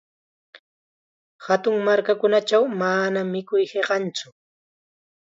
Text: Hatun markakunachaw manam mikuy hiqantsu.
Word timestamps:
Hatun 1.47 1.75
markakunachaw 1.89 2.63
manam 2.83 3.27
mikuy 3.37 3.63
hiqantsu. 3.71 4.27